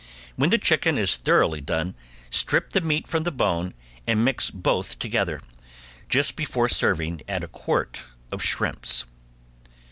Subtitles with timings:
[0.35, 1.93] When the chicken is thoroughly done
[2.31, 3.75] strip the meat from the bone
[4.07, 5.39] and mix both together;
[6.09, 8.01] just before serving add a quart
[8.31, 9.05] of shrimps.